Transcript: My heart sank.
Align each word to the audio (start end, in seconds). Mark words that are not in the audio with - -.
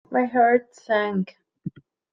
My 0.09 0.25
heart 0.25 0.73
sank. 0.75 1.37